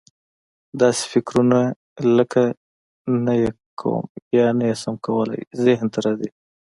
[0.81, 1.59] داسې فکرونه
[2.17, 2.43] لکه:
[3.25, 4.03] نه یې کوم
[4.37, 6.29] یا نه یې شم کولای ذهن ته راځي.